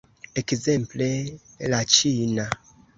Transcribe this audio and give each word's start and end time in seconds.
Ekzemple, 0.41 1.11
la 1.75 1.85
ĉina. 1.99 2.53